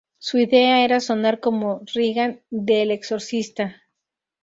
[0.17, 3.83] Su idea era sonar como Regan de El exorcista.